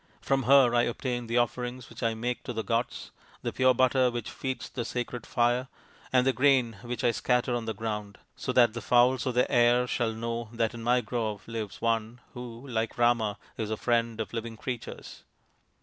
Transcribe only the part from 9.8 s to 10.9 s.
shall know that in